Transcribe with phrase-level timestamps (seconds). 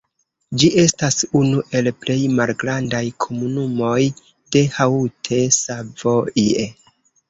[0.61, 6.71] Ĝi estas unu el plej malgrandaj komunumoj de Haute-Savoie.